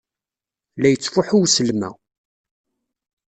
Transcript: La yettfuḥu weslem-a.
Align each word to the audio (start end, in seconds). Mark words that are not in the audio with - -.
La 0.79 0.87
yettfuḥu 0.89 1.39
weslem-a. 1.41 1.89